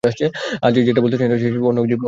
[0.03, 1.35] আজ সেটা বলতে চাই না,
[1.61, 1.99] অন্য একদিন বলব।